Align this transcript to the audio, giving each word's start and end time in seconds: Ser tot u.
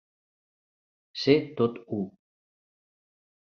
Ser 1.25 1.37
tot 1.61 1.77
u. 2.01 2.01